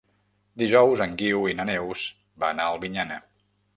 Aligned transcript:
Dijous 0.61 1.03
en 1.05 1.13
Guiu 1.19 1.45
i 1.51 1.55
na 1.59 1.67
Neus 1.71 2.07
van 2.45 2.63
a 2.65 2.67
Albinyana. 2.71 3.21